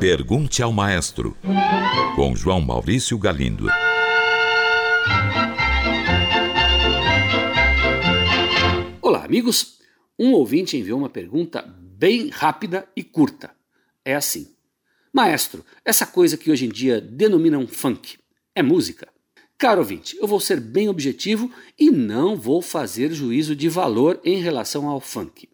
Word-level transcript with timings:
Pergunte 0.00 0.62
ao 0.62 0.72
Maestro, 0.72 1.36
com 2.14 2.36
João 2.36 2.60
Maurício 2.60 3.18
Galindo. 3.18 3.66
Olá, 9.02 9.24
amigos. 9.24 9.78
Um 10.18 10.32
ouvinte 10.32 10.76
enviou 10.76 10.98
uma 10.98 11.08
pergunta 11.08 11.62
bem 11.62 12.28
rápida 12.28 12.88
e 12.94 13.02
curta. 13.02 13.50
É 14.04 14.14
assim: 14.14 14.46
Maestro, 15.12 15.64
essa 15.84 16.06
coisa 16.06 16.36
que 16.36 16.50
hoje 16.50 16.66
em 16.66 16.68
dia 16.68 17.00
denominam 17.00 17.66
funk 17.66 18.16
é 18.54 18.62
música? 18.62 19.08
Caro 19.58 19.80
ouvinte, 19.80 20.16
eu 20.20 20.26
vou 20.26 20.38
ser 20.38 20.60
bem 20.60 20.88
objetivo 20.88 21.50
e 21.78 21.90
não 21.90 22.36
vou 22.36 22.60
fazer 22.60 23.12
juízo 23.12 23.56
de 23.56 23.68
valor 23.68 24.20
em 24.22 24.40
relação 24.40 24.86
ao 24.86 25.00
funk. 25.00 25.48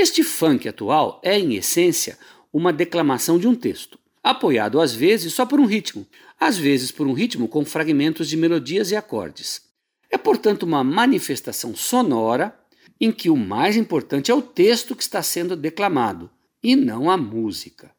Este 0.00 0.22
funk 0.22 0.68
atual 0.68 1.20
é, 1.24 1.36
em 1.36 1.56
essência, 1.56 2.16
uma 2.52 2.72
declamação 2.72 3.36
de 3.36 3.48
um 3.48 3.54
texto, 3.56 3.98
apoiado 4.22 4.80
às 4.80 4.94
vezes 4.94 5.34
só 5.34 5.44
por 5.44 5.58
um 5.58 5.64
ritmo, 5.64 6.06
às 6.38 6.56
vezes 6.56 6.92
por 6.92 7.08
um 7.08 7.12
ritmo 7.12 7.48
com 7.48 7.64
fragmentos 7.64 8.28
de 8.28 8.36
melodias 8.36 8.92
e 8.92 8.96
acordes. 8.96 9.60
É, 10.08 10.16
portanto, 10.16 10.62
uma 10.62 10.84
manifestação 10.84 11.74
sonora 11.74 12.56
em 13.00 13.10
que 13.10 13.28
o 13.28 13.34
mais 13.34 13.76
importante 13.76 14.30
é 14.30 14.34
o 14.34 14.40
texto 14.40 14.94
que 14.94 15.02
está 15.02 15.20
sendo 15.20 15.56
declamado 15.56 16.30
e 16.62 16.76
não 16.76 17.10
a 17.10 17.16
música. 17.16 17.90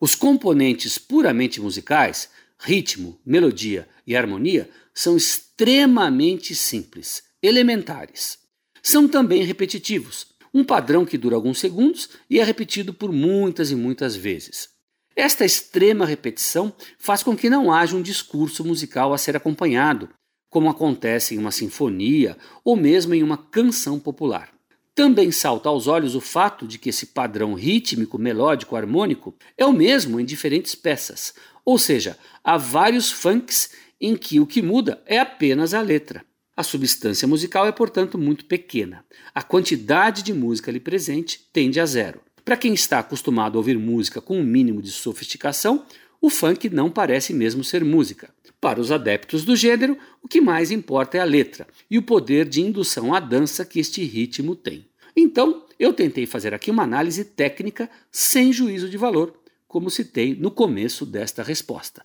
Os 0.00 0.16
componentes 0.16 0.98
puramente 0.98 1.60
musicais, 1.60 2.28
ritmo, 2.58 3.20
melodia 3.24 3.88
e 4.04 4.16
harmonia, 4.16 4.68
são 4.92 5.16
extremamente 5.16 6.56
simples, 6.56 7.22
elementares. 7.40 8.36
São 8.82 9.06
também 9.06 9.44
repetitivos, 9.44 10.34
um 10.56 10.64
padrão 10.64 11.04
que 11.04 11.18
dura 11.18 11.36
alguns 11.36 11.58
segundos 11.58 12.08
e 12.30 12.40
é 12.40 12.42
repetido 12.42 12.94
por 12.94 13.12
muitas 13.12 13.70
e 13.70 13.76
muitas 13.76 14.16
vezes. 14.16 14.70
Esta 15.14 15.44
extrema 15.44 16.06
repetição 16.06 16.72
faz 16.98 17.22
com 17.22 17.36
que 17.36 17.50
não 17.50 17.70
haja 17.70 17.94
um 17.94 18.00
discurso 18.00 18.64
musical 18.64 19.12
a 19.12 19.18
ser 19.18 19.36
acompanhado, 19.36 20.08
como 20.48 20.70
acontece 20.70 21.34
em 21.34 21.38
uma 21.38 21.50
sinfonia 21.50 22.38
ou 22.64 22.74
mesmo 22.74 23.12
em 23.12 23.22
uma 23.22 23.36
canção 23.36 24.00
popular. 24.00 24.50
Também 24.94 25.30
salta 25.30 25.68
aos 25.68 25.86
olhos 25.86 26.14
o 26.14 26.22
fato 26.22 26.66
de 26.66 26.78
que 26.78 26.88
esse 26.88 27.04
padrão 27.04 27.52
rítmico, 27.52 28.16
melódico, 28.16 28.76
harmônico 28.76 29.34
é 29.58 29.66
o 29.66 29.74
mesmo 29.74 30.18
em 30.18 30.24
diferentes 30.24 30.74
peças, 30.74 31.34
ou 31.66 31.78
seja, 31.78 32.18
há 32.42 32.56
vários 32.56 33.12
funks 33.12 33.72
em 34.00 34.16
que 34.16 34.40
o 34.40 34.46
que 34.46 34.62
muda 34.62 35.02
é 35.04 35.18
apenas 35.18 35.74
a 35.74 35.82
letra. 35.82 36.24
A 36.56 36.62
substância 36.62 37.28
musical 37.28 37.66
é, 37.66 37.72
portanto, 37.72 38.16
muito 38.16 38.46
pequena. 38.46 39.04
A 39.34 39.42
quantidade 39.42 40.22
de 40.22 40.32
música 40.32 40.70
ali 40.70 40.80
presente 40.80 41.46
tende 41.52 41.78
a 41.78 41.84
zero. 41.84 42.20
Para 42.42 42.56
quem 42.56 42.72
está 42.72 43.00
acostumado 43.00 43.56
a 43.56 43.58
ouvir 43.58 43.78
música 43.78 44.22
com 44.22 44.38
um 44.38 44.42
mínimo 44.42 44.80
de 44.80 44.90
sofisticação, 44.90 45.84
o 46.18 46.30
funk 46.30 46.70
não 46.70 46.90
parece 46.90 47.34
mesmo 47.34 47.62
ser 47.62 47.84
música. 47.84 48.30
Para 48.58 48.80
os 48.80 48.90
adeptos 48.90 49.44
do 49.44 49.54
gênero, 49.54 49.98
o 50.22 50.28
que 50.28 50.40
mais 50.40 50.70
importa 50.70 51.18
é 51.18 51.20
a 51.20 51.24
letra 51.24 51.66
e 51.90 51.98
o 51.98 52.02
poder 52.02 52.48
de 52.48 52.62
indução 52.62 53.12
à 53.12 53.20
dança 53.20 53.62
que 53.64 53.78
este 53.78 54.02
ritmo 54.02 54.56
tem. 54.56 54.86
Então, 55.14 55.66
eu 55.78 55.92
tentei 55.92 56.24
fazer 56.24 56.54
aqui 56.54 56.70
uma 56.70 56.84
análise 56.84 57.22
técnica 57.22 57.90
sem 58.10 58.50
juízo 58.50 58.88
de 58.88 58.96
valor, 58.96 59.34
como 59.68 59.90
citei 59.90 60.34
no 60.34 60.50
começo 60.50 61.04
desta 61.04 61.42
resposta. 61.42 62.02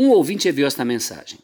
Um 0.00 0.08
ouvinte 0.08 0.48
enviou 0.48 0.66
esta 0.66 0.82
mensagem. 0.82 1.40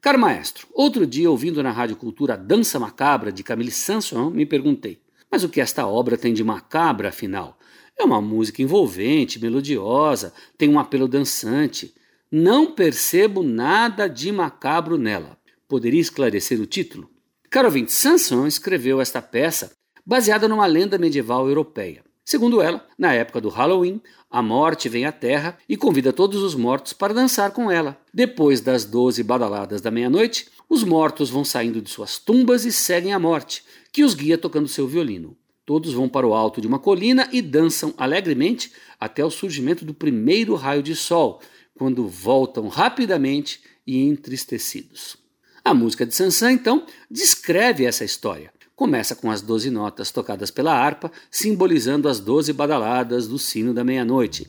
Caro 0.00 0.18
maestro, 0.18 0.66
outro 0.74 1.06
dia, 1.06 1.30
ouvindo 1.30 1.62
na 1.62 1.70
Rádio 1.70 1.94
Cultura 1.94 2.36
Dança 2.36 2.76
Macabra 2.76 3.30
de 3.30 3.44
Camille 3.44 3.70
Sanson, 3.70 4.28
me 4.28 4.44
perguntei: 4.44 5.00
mas 5.30 5.44
o 5.44 5.48
que 5.48 5.60
esta 5.60 5.86
obra 5.86 6.18
tem 6.18 6.34
de 6.34 6.42
macabra, 6.42 7.10
afinal? 7.10 7.56
É 7.96 8.02
uma 8.02 8.20
música 8.20 8.60
envolvente, 8.60 9.40
melodiosa, 9.40 10.34
tem 10.58 10.68
um 10.68 10.80
apelo 10.80 11.06
dançante. 11.06 11.94
Não 12.28 12.72
percebo 12.72 13.40
nada 13.40 14.08
de 14.08 14.32
macabro 14.32 14.98
nela. 14.98 15.38
Poderia 15.68 16.00
esclarecer 16.00 16.60
o 16.60 16.66
título? 16.66 17.08
Caro 17.48 17.68
ouvinte, 17.68 17.92
Sanson 17.92 18.48
escreveu 18.48 19.00
esta 19.00 19.22
peça 19.22 19.76
baseada 20.04 20.48
numa 20.48 20.66
lenda 20.66 20.98
medieval 20.98 21.46
europeia. 21.48 22.02
Segundo 22.24 22.62
ela, 22.62 22.86
na 22.96 23.12
época 23.12 23.40
do 23.40 23.48
Halloween, 23.48 24.00
a 24.30 24.40
morte 24.40 24.88
vem 24.88 25.04
à 25.04 25.12
Terra 25.12 25.58
e 25.68 25.76
convida 25.76 26.12
todos 26.12 26.40
os 26.40 26.54
mortos 26.54 26.92
para 26.92 27.12
dançar 27.12 27.50
com 27.50 27.70
ela. 27.70 28.00
Depois 28.14 28.60
das 28.60 28.84
doze 28.84 29.22
badaladas 29.22 29.80
da 29.80 29.90
meia-noite, 29.90 30.46
os 30.68 30.84
mortos 30.84 31.28
vão 31.28 31.44
saindo 31.44 31.82
de 31.82 31.90
suas 31.90 32.18
tumbas 32.18 32.64
e 32.64 32.72
seguem 32.72 33.12
a 33.12 33.18
morte, 33.18 33.64
que 33.92 34.04
os 34.04 34.14
guia 34.14 34.38
tocando 34.38 34.68
seu 34.68 34.86
violino. 34.86 35.36
Todos 35.66 35.92
vão 35.92 36.08
para 36.08 36.26
o 36.26 36.32
alto 36.32 36.60
de 36.60 36.66
uma 36.66 36.78
colina 36.78 37.28
e 37.32 37.42
dançam 37.42 37.92
alegremente 37.96 38.72
até 38.98 39.24
o 39.24 39.30
surgimento 39.30 39.84
do 39.84 39.92
primeiro 39.92 40.54
raio 40.54 40.82
de 40.82 40.94
sol, 40.94 41.40
quando 41.74 42.06
voltam 42.06 42.68
rapidamente 42.68 43.60
e 43.86 43.98
entristecidos. 43.98 45.16
A 45.64 45.74
música 45.74 46.06
de 46.06 46.14
Sansan, 46.14 46.52
então, 46.52 46.86
descreve 47.10 47.84
essa 47.84 48.04
história. 48.04 48.52
Começa 48.82 49.14
com 49.14 49.30
as 49.30 49.40
doze 49.40 49.70
notas 49.70 50.10
tocadas 50.10 50.50
pela 50.50 50.74
harpa, 50.74 51.08
simbolizando 51.30 52.08
as 52.08 52.18
doze 52.18 52.52
badaladas 52.52 53.28
do 53.28 53.38
sino 53.38 53.72
da 53.72 53.84
meia-noite. 53.84 54.48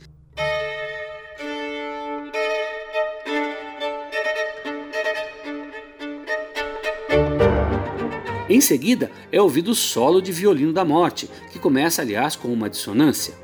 Em 8.50 8.60
seguida, 8.60 9.12
é 9.32 9.40
ouvido 9.40 9.70
o 9.70 9.76
solo 9.76 10.20
de 10.20 10.32
violino 10.32 10.74
da 10.74 10.84
morte, 10.84 11.30
que 11.52 11.60
começa, 11.60 12.02
aliás, 12.02 12.36
com 12.36 12.52
uma 12.52 12.68
dissonância. 12.68 13.36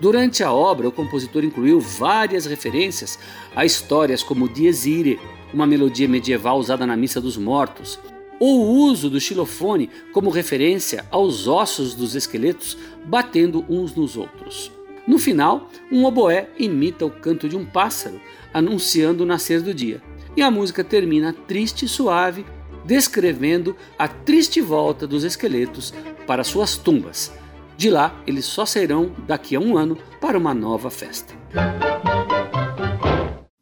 Durante 0.00 0.42
a 0.42 0.50
obra, 0.50 0.88
o 0.88 0.92
compositor 0.92 1.44
incluiu 1.44 1.78
várias 1.78 2.46
referências 2.46 3.18
a 3.54 3.66
histórias 3.66 4.22
como 4.22 4.48
Dies 4.48 4.86
Irae, 4.86 5.20
uma 5.52 5.66
melodia 5.66 6.08
medieval 6.08 6.58
usada 6.58 6.86
na 6.86 6.96
Missa 6.96 7.20
dos 7.20 7.36
Mortos, 7.36 7.98
ou 8.40 8.60
o 8.60 8.70
uso 8.86 9.10
do 9.10 9.20
xilofone 9.20 9.90
como 10.12 10.30
referência 10.30 11.04
aos 11.10 11.46
ossos 11.46 11.94
dos 11.94 12.14
esqueletos 12.14 12.76
batendo 13.04 13.64
uns 13.68 13.94
nos 13.94 14.16
outros. 14.16 14.70
No 15.06 15.18
final, 15.18 15.70
um 15.90 16.04
oboé 16.04 16.50
imita 16.58 17.06
o 17.06 17.10
canto 17.10 17.48
de 17.48 17.56
um 17.56 17.64
pássaro, 17.64 18.20
anunciando 18.52 19.24
o 19.24 19.26
nascer 19.26 19.62
do 19.62 19.72
dia. 19.72 20.02
E 20.36 20.42
a 20.42 20.50
música 20.50 20.84
termina 20.84 21.32
triste 21.32 21.86
e 21.86 21.88
suave, 21.88 22.44
descrevendo 22.84 23.74
a 23.98 24.06
triste 24.06 24.60
volta 24.60 25.06
dos 25.06 25.24
esqueletos 25.24 25.94
para 26.26 26.44
suas 26.44 26.76
tumbas. 26.76 27.32
De 27.76 27.88
lá, 27.90 28.22
eles 28.26 28.44
só 28.44 28.66
sairão 28.66 29.14
daqui 29.26 29.56
a 29.56 29.60
um 29.60 29.78
ano 29.78 29.96
para 30.20 30.36
uma 30.36 30.52
nova 30.52 30.90
festa. 30.90 31.32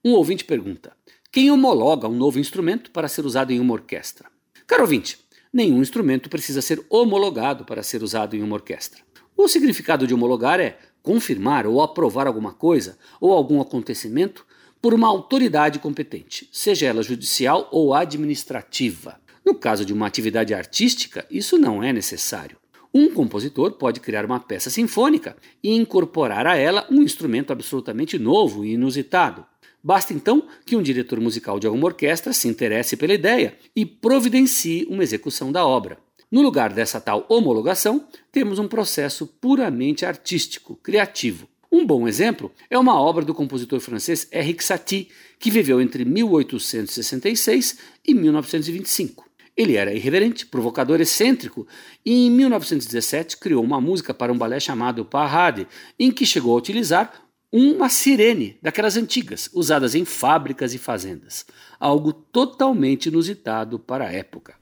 Um 0.04 0.12
ouvinte 0.12 0.44
pergunta: 0.44 0.92
quem 1.30 1.50
homologa 1.50 2.08
um 2.08 2.16
novo 2.16 2.38
instrumento 2.38 2.90
para 2.90 3.08
ser 3.08 3.24
usado 3.24 3.52
em 3.52 3.60
uma 3.60 3.74
orquestra? 3.74 4.35
Caro 4.66 4.82
ouvinte, 4.82 5.18
nenhum 5.52 5.80
instrumento 5.80 6.28
precisa 6.28 6.60
ser 6.60 6.84
homologado 6.90 7.64
para 7.64 7.84
ser 7.84 8.02
usado 8.02 8.34
em 8.34 8.42
uma 8.42 8.56
orquestra. 8.56 9.00
O 9.36 9.46
significado 9.46 10.06
de 10.08 10.12
homologar 10.12 10.58
é 10.58 10.76
confirmar 11.02 11.68
ou 11.68 11.80
aprovar 11.80 12.26
alguma 12.26 12.52
coisa 12.52 12.98
ou 13.20 13.32
algum 13.32 13.60
acontecimento 13.60 14.44
por 14.82 14.92
uma 14.92 15.06
autoridade 15.06 15.78
competente, 15.78 16.48
seja 16.50 16.86
ela 16.86 17.02
judicial 17.02 17.68
ou 17.70 17.94
administrativa. 17.94 19.20
No 19.44 19.54
caso 19.54 19.84
de 19.84 19.92
uma 19.92 20.08
atividade 20.08 20.52
artística, 20.52 21.24
isso 21.30 21.56
não 21.56 21.80
é 21.80 21.92
necessário. 21.92 22.56
Um 22.92 23.12
compositor 23.12 23.72
pode 23.72 24.00
criar 24.00 24.24
uma 24.24 24.40
peça 24.40 24.68
sinfônica 24.68 25.36
e 25.62 25.76
incorporar 25.76 26.46
a 26.46 26.56
ela 26.56 26.86
um 26.90 27.02
instrumento 27.02 27.52
absolutamente 27.52 28.18
novo 28.18 28.64
e 28.64 28.72
inusitado. 28.72 29.46
Basta 29.86 30.12
então 30.12 30.48
que 30.64 30.74
um 30.74 30.82
diretor 30.82 31.20
musical 31.20 31.60
de 31.60 31.66
alguma 31.68 31.86
orquestra 31.86 32.32
se 32.32 32.48
interesse 32.48 32.96
pela 32.96 33.14
ideia 33.14 33.56
e 33.74 33.86
providencie 33.86 34.84
uma 34.90 35.04
execução 35.04 35.52
da 35.52 35.64
obra. 35.64 35.96
No 36.28 36.42
lugar 36.42 36.72
dessa 36.72 37.00
tal 37.00 37.24
homologação, 37.28 38.04
temos 38.32 38.58
um 38.58 38.66
processo 38.66 39.28
puramente 39.40 40.04
artístico, 40.04 40.74
criativo. 40.82 41.46
Um 41.70 41.86
bom 41.86 42.08
exemplo 42.08 42.50
é 42.68 42.76
uma 42.76 43.00
obra 43.00 43.24
do 43.24 43.32
compositor 43.32 43.78
francês 43.78 44.26
Henri 44.32 44.56
Satie, 44.58 45.06
que 45.38 45.52
viveu 45.52 45.80
entre 45.80 46.04
1866 46.04 47.78
e 48.04 48.12
1925. 48.12 49.24
Ele 49.56 49.76
era 49.76 49.94
irreverente, 49.94 50.46
provocador, 50.46 51.00
excêntrico 51.00 51.64
e 52.04 52.26
em 52.26 52.30
1917 52.30 53.36
criou 53.36 53.62
uma 53.62 53.80
música 53.80 54.12
para 54.12 54.32
um 54.32 54.36
balé 54.36 54.58
chamado 54.58 55.04
Parade, 55.04 55.68
em 55.96 56.10
que 56.10 56.26
chegou 56.26 56.56
a 56.56 56.58
utilizar 56.58 57.25
uma 57.58 57.88
sirene 57.88 58.58
daquelas 58.60 58.98
antigas, 58.98 59.48
usadas 59.54 59.94
em 59.94 60.04
fábricas 60.04 60.74
e 60.74 60.78
fazendas. 60.78 61.46
Algo 61.80 62.12
totalmente 62.12 63.06
inusitado 63.06 63.78
para 63.78 64.08
a 64.08 64.12
época. 64.12 64.54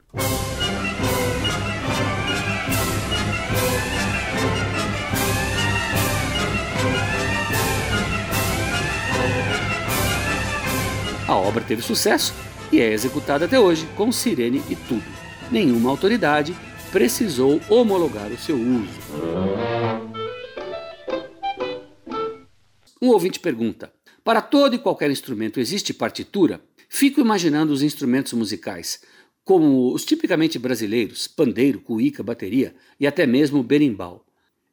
A 11.27 11.35
obra 11.35 11.65
teve 11.65 11.83
sucesso 11.83 12.33
e 12.71 12.81
é 12.81 12.93
executada 12.93 13.47
até 13.47 13.59
hoje 13.59 13.89
com 13.97 14.13
sirene 14.13 14.63
e 14.71 14.77
tudo. 14.77 15.03
Nenhuma 15.51 15.91
autoridade 15.91 16.55
precisou 16.93 17.61
homologar 17.69 18.31
o 18.31 18.39
seu 18.39 18.57
uso. 18.57 19.74
Um 23.05 23.09
ouvinte 23.09 23.39
pergunta: 23.39 23.93
Para 24.25 24.41
todo 24.41 24.75
e 24.75 24.79
qualquer 24.79 25.11
instrumento 25.11 25.61
existe 25.61 25.93
partitura? 25.93 26.65
Fico 26.89 27.21
imaginando 27.21 27.71
os 27.71 27.83
instrumentos 27.83 28.33
musicais, 28.33 29.03
como 29.45 29.93
os 29.93 30.07
tipicamente 30.07 30.59
brasileiros, 30.59 31.29
pandeiro, 31.29 31.81
cuíca, 31.81 32.23
bateria 32.23 32.75
e 32.99 33.07
até 33.07 33.27
mesmo 33.27 33.63
berimbau. 33.63 34.25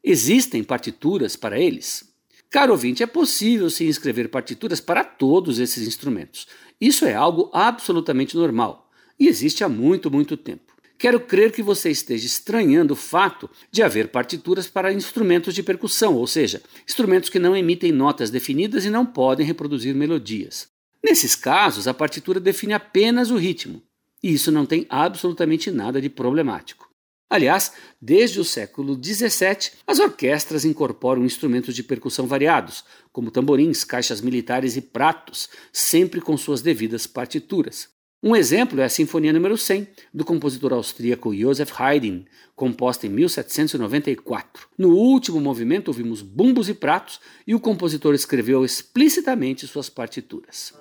Existem 0.01 0.63
partituras 0.63 1.36
para 1.36 1.60
eles? 1.60 2.10
Caro 2.50 2.72
ouvinte, 2.72 3.04
é 3.04 3.06
possível 3.06 3.69
se 3.69 3.86
inscrever 3.86 4.30
partituras 4.30 4.80
para 4.80 5.04
todos 5.04 5.60
esses 5.60 5.86
instrumentos. 5.86 6.48
Isso 6.80 7.04
é 7.04 7.13
algo 7.13 7.50
absolutamente 7.51 8.38
normal 8.38 8.89
e 9.19 9.27
existe 9.27 9.62
há 9.62 9.68
muito, 9.68 10.10
muito 10.10 10.38
tempo. 10.38 10.71
Quero 11.01 11.19
crer 11.19 11.51
que 11.51 11.63
você 11.63 11.89
esteja 11.89 12.27
estranhando 12.27 12.94
o 12.94 12.95
fato 12.95 13.50
de 13.71 13.81
haver 13.81 14.09
partituras 14.09 14.68
para 14.68 14.94
instrumentos 14.94 15.56
de 15.56 15.63
percussão, 15.63 16.13
ou 16.13 16.27
seja, 16.27 16.62
instrumentos 16.88 17.27
que 17.27 17.39
não 17.39 17.57
emitem 17.57 17.92
notas 17.92 18.30
definidas 18.30 18.86
e 18.86 18.89
não 18.92 19.03
podem 19.03 19.44
reproduzir 19.44 19.95
melodias. 19.95 20.68
Nesses 21.03 21.36
casos, 21.36 21.88
a 21.88 21.94
partitura 21.95 22.39
define 22.39 22.74
apenas 22.74 23.31
o 23.31 23.36
ritmo, 23.36 23.81
e 24.21 24.31
isso 24.31 24.51
não 24.51 24.63
tem 24.63 24.86
absolutamente 24.92 25.71
nada 25.71 26.00
de 26.00 26.07
problemático. 26.07 26.88
Aliás, 27.27 27.71
desde 28.00 28.39
o 28.39 28.45
século 28.45 28.94
XVII, 28.94 29.71
as 29.88 29.98
orquestras 29.98 30.65
incorporam 30.65 31.25
instrumentos 31.25 31.74
de 31.74 31.81
percussão 31.81 32.27
variados, 32.27 32.86
como 33.12 33.31
tamborins, 33.31 33.83
caixas 33.83 34.21
militares 34.21 34.77
e 34.77 34.81
pratos, 34.81 35.50
sempre 35.74 36.21
com 36.21 36.38
suas 36.38 36.62
devidas 36.62 37.07
partituras. 37.07 37.89
Um 38.24 38.36
exemplo 38.36 38.80
é 38.80 38.84
a 38.84 38.90
Sinfonia 38.90 39.34
número 39.34 39.58
100, 39.58 39.88
do 40.14 40.24
compositor 40.24 40.74
austríaco 40.74 41.36
Joseph 41.36 41.72
Haydn, 41.76 42.26
composta 42.56 43.08
em 43.08 43.10
1794. 43.10 44.68
No 44.78 44.90
último 44.90 45.42
movimento 45.42 45.88
ouvimos 45.88 46.22
bumbos 46.22 46.70
e 46.70 46.76
pratos 46.76 47.20
e 47.48 47.56
o 47.56 47.60
compositor 47.60 48.14
escreveu 48.14 48.64
explicitamente 48.64 49.66
suas 49.66 49.90
partituras. 49.90 50.72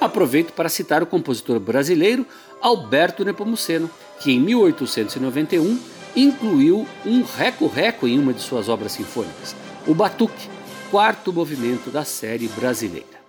Aproveito 0.00 0.54
para 0.54 0.70
citar 0.70 1.02
o 1.02 1.06
compositor 1.06 1.60
brasileiro 1.60 2.26
Alberto 2.62 3.26
Nepomuceno, 3.26 3.90
que 4.22 4.32
em 4.32 4.40
1891 4.40 5.78
incluiu 6.16 6.86
um 7.04 7.22
reco-reco 7.22 8.08
em 8.08 8.18
uma 8.18 8.32
de 8.32 8.40
suas 8.40 8.68
obras 8.68 8.92
sinfônicas, 8.92 9.54
o 9.86 9.94
Batuque, 9.94 10.48
quarto 10.90 11.32
movimento 11.32 11.90
da 11.90 12.04
série 12.04 12.48
brasileira. 12.48 13.20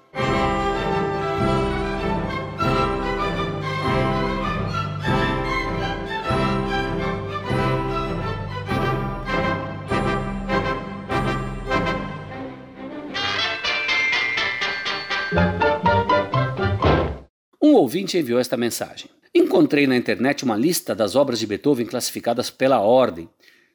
Um 17.61 17.75
ouvinte 17.75 18.17
enviou 18.17 18.39
esta 18.39 18.57
mensagem. 18.57 19.10
Encontrei 19.51 19.86
na 19.86 19.98
internet 19.98 20.45
uma 20.45 20.56
lista 20.56 20.95
das 20.95 21.13
obras 21.13 21.38
de 21.38 21.45
Beethoven 21.45 21.86
classificadas 21.86 22.50
pela 22.50 22.80
ordem, 22.80 23.27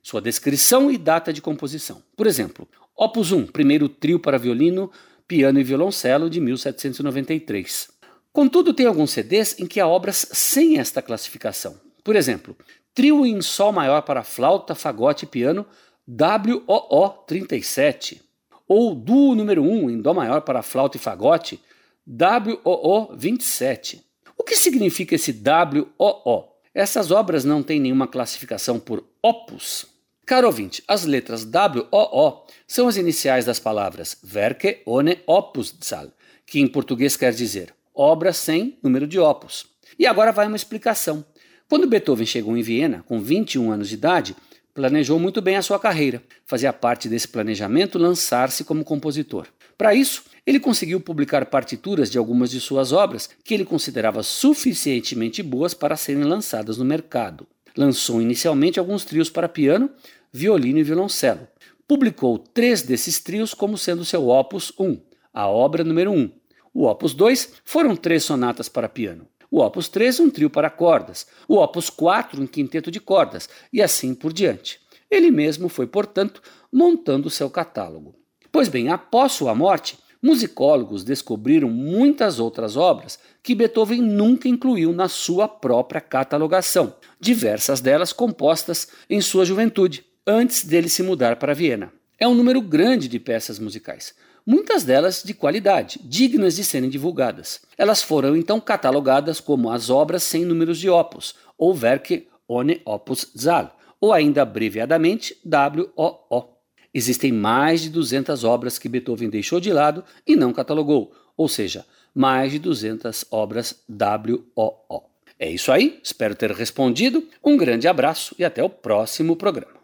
sua 0.02 0.22
descrição 0.22 0.90
e 0.90 0.96
data 0.96 1.34
de 1.34 1.42
composição. 1.42 2.02
Por 2.16 2.26
exemplo, 2.26 2.66
Opus 2.96 3.30
1, 3.30 3.48
primeiro 3.48 3.86
trio 3.86 4.18
para 4.18 4.38
violino, 4.38 4.90
piano 5.28 5.60
e 5.60 5.62
violoncelo 5.62 6.30
de 6.30 6.40
1793. 6.40 7.90
Contudo, 8.32 8.72
tem 8.72 8.86
alguns 8.86 9.10
CDs 9.10 9.60
em 9.60 9.66
que 9.66 9.78
há 9.78 9.86
obras 9.86 10.26
sem 10.32 10.78
esta 10.78 11.02
classificação. 11.02 11.78
Por 12.02 12.16
exemplo, 12.16 12.56
Trio 12.94 13.26
em 13.26 13.42
Sol 13.42 13.70
maior 13.70 14.00
para 14.00 14.24
flauta, 14.24 14.74
fagote 14.74 15.26
e 15.26 15.28
piano, 15.28 15.66
WOO 16.08 17.08
37. 17.26 18.22
Ou 18.66 18.94
Duo 18.94 19.34
número 19.34 19.62
1 19.62 19.90
em 19.90 20.00
Dó 20.00 20.14
maior 20.14 20.40
para 20.40 20.62
flauta 20.62 20.96
e 20.96 21.00
fagote, 21.00 21.60
WOO 22.08 23.14
27. 23.14 24.05
O 24.38 24.44
que 24.44 24.56
significa 24.56 25.14
esse 25.14 25.32
WOO? 25.32 26.48
Essas 26.74 27.10
obras 27.10 27.44
não 27.44 27.62
têm 27.62 27.80
nenhuma 27.80 28.06
classificação 28.06 28.78
por 28.78 29.02
opus. 29.22 29.86
Caro 30.26 30.48
ouvinte, 30.48 30.82
as 30.86 31.04
letras 31.04 31.44
WOO 31.44 32.44
são 32.66 32.88
as 32.88 32.96
iniciais 32.96 33.44
das 33.44 33.58
palavras 33.58 34.18
Werke 34.34 34.82
ohne 34.84 35.18
Opuszahl, 35.26 36.12
que 36.44 36.60
em 36.60 36.66
português 36.66 37.16
quer 37.16 37.32
dizer 37.32 37.72
obra 37.94 38.32
sem 38.32 38.78
número 38.82 39.06
de 39.06 39.18
opus. 39.18 39.66
E 39.98 40.06
agora 40.06 40.32
vai 40.32 40.46
uma 40.46 40.56
explicação. 40.56 41.24
Quando 41.68 41.86
Beethoven 41.86 42.26
chegou 42.26 42.56
em 42.56 42.62
Viena, 42.62 43.02
com 43.06 43.20
21 43.20 43.72
anos 43.72 43.88
de 43.88 43.94
idade, 43.94 44.36
planejou 44.74 45.18
muito 45.18 45.40
bem 45.40 45.56
a 45.56 45.62
sua 45.62 45.80
carreira. 45.80 46.22
Fazia 46.44 46.72
parte 46.72 47.08
desse 47.08 47.26
planejamento 47.26 47.98
lançar-se 47.98 48.62
como 48.64 48.84
compositor. 48.84 49.46
Para 49.78 49.94
isso, 49.94 50.24
ele 50.46 50.60
conseguiu 50.60 51.00
publicar 51.00 51.44
partituras 51.46 52.08
de 52.08 52.16
algumas 52.16 52.50
de 52.50 52.60
suas 52.60 52.92
obras 52.92 53.28
que 53.42 53.52
ele 53.52 53.64
considerava 53.64 54.22
suficientemente 54.22 55.42
boas 55.42 55.74
para 55.74 55.96
serem 55.96 56.22
lançadas 56.22 56.78
no 56.78 56.84
mercado. 56.84 57.46
Lançou 57.76 58.22
inicialmente 58.22 58.78
alguns 58.78 59.04
trios 59.04 59.28
para 59.28 59.48
piano, 59.48 59.90
violino 60.32 60.78
e 60.78 60.84
violoncelo. 60.84 61.48
Publicou 61.88 62.38
três 62.38 62.82
desses 62.82 63.18
trios 63.18 63.52
como 63.52 63.76
sendo 63.76 64.04
seu 64.04 64.28
opus 64.28 64.72
1, 64.78 65.00
a 65.34 65.48
obra 65.48 65.82
número 65.82 66.12
1. 66.12 66.30
O 66.72 66.86
opus 66.86 67.12
2 67.12 67.54
foram 67.64 67.96
três 67.96 68.22
sonatas 68.22 68.68
para 68.68 68.88
piano. 68.88 69.26
O 69.50 69.60
opus 69.60 69.88
3 69.88 70.20
um 70.20 70.30
trio 70.30 70.50
para 70.50 70.70
cordas, 70.70 71.26
o 71.48 71.56
opus 71.56 71.90
4 71.90 72.40
um 72.40 72.46
quinteto 72.46 72.90
de 72.90 73.00
cordas 73.00 73.48
e 73.72 73.82
assim 73.82 74.14
por 74.14 74.32
diante. 74.32 74.80
Ele 75.10 75.30
mesmo 75.30 75.68
foi, 75.68 75.86
portanto, 75.86 76.42
montando 76.72 77.30
seu 77.30 77.48
catálogo. 77.48 78.14
Pois 78.50 78.68
bem, 78.68 78.88
após 78.88 79.32
sua 79.32 79.54
morte, 79.54 79.98
musicólogos 80.22 81.04
descobriram 81.04 81.68
muitas 81.68 82.38
outras 82.38 82.76
obras 82.76 83.18
que 83.42 83.54
Beethoven 83.54 84.02
nunca 84.02 84.48
incluiu 84.48 84.92
na 84.92 85.08
sua 85.08 85.46
própria 85.46 86.00
catalogação, 86.00 86.94
diversas 87.20 87.80
delas 87.80 88.12
compostas 88.12 88.88
em 89.08 89.20
sua 89.20 89.44
juventude, 89.44 90.04
antes 90.26 90.64
dele 90.64 90.88
se 90.88 91.02
mudar 91.02 91.36
para 91.36 91.54
Viena. 91.54 91.92
É 92.18 92.26
um 92.26 92.34
número 92.34 92.60
grande 92.60 93.08
de 93.08 93.18
peças 93.18 93.58
musicais, 93.58 94.14
muitas 94.46 94.84
delas 94.84 95.22
de 95.22 95.34
qualidade, 95.34 96.00
dignas 96.02 96.56
de 96.56 96.64
serem 96.64 96.88
divulgadas. 96.88 97.60
Elas 97.76 98.02
foram 98.02 98.36
então 98.36 98.60
catalogadas 98.60 99.40
como 99.40 99.70
as 99.70 99.90
obras 99.90 100.22
sem 100.22 100.44
números 100.44 100.78
de 100.78 100.88
opus, 100.88 101.34
ou 101.58 101.76
Werke 101.76 102.28
ohne 102.48 102.80
Opus 102.84 103.30
Zahl, 103.36 103.76
ou 104.00 104.12
ainda 104.12 104.42
abreviadamente 104.42 105.36
WOO. 105.44 106.55
Existem 106.96 107.30
mais 107.30 107.82
de 107.82 107.90
200 107.90 108.42
obras 108.42 108.78
que 108.78 108.88
Beethoven 108.88 109.28
deixou 109.28 109.60
de 109.60 109.70
lado 109.70 110.02
e 110.26 110.34
não 110.34 110.50
catalogou, 110.50 111.12
ou 111.36 111.46
seja, 111.46 111.84
mais 112.14 112.52
de 112.52 112.58
200 112.58 113.26
obras 113.30 113.84
WOO. 113.86 115.04
É 115.38 115.50
isso 115.50 115.70
aí, 115.70 116.00
espero 116.02 116.34
ter 116.34 116.50
respondido. 116.52 117.22
Um 117.44 117.58
grande 117.58 117.86
abraço 117.86 118.34
e 118.38 118.46
até 118.46 118.64
o 118.64 118.70
próximo 118.70 119.36
programa. 119.36 119.76